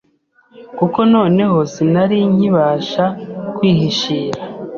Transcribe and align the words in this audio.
kuko 0.77 0.99
noneho 1.13 1.57
sinari 1.73 2.17
nkibasha 2.33 3.05
kwihishira. 3.55 4.41